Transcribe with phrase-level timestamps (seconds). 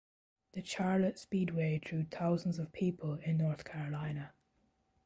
[0.53, 4.33] The Charlotte Speedway drew thousands of people in North Carolina.